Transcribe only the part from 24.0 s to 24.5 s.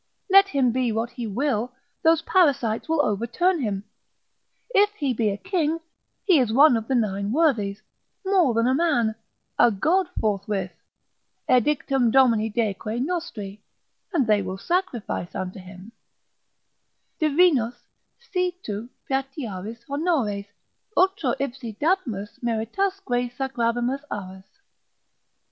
aras.